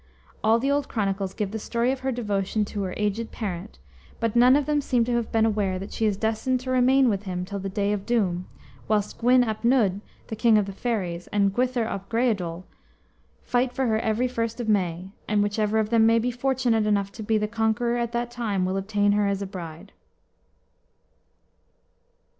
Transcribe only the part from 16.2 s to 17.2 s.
fortunate enough